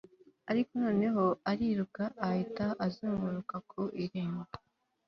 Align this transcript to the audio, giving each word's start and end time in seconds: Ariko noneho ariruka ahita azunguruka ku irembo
Ariko 0.51 0.71
noneho 0.85 1.23
ariruka 1.51 2.03
ahita 2.27 2.65
azunguruka 2.85 3.55
ku 3.69 3.81
irembo 4.03 4.53